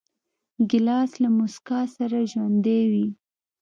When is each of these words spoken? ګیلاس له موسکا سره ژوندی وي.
ګیلاس 0.69 1.11
له 1.23 1.29
موسکا 1.37 1.79
سره 1.95 2.17
ژوندی 2.31 2.81
وي. 2.91 3.07